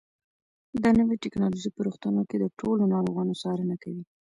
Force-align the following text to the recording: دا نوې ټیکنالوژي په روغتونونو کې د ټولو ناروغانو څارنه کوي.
دا 0.81 0.89
نوې 0.99 1.15
ټیکنالوژي 1.23 1.69
په 1.73 1.81
روغتونونو 1.85 2.23
کې 2.29 2.37
د 2.39 2.45
ټولو 2.59 2.83
ناروغانو 2.93 3.39
څارنه 3.41 3.75
کوي. 3.83 4.03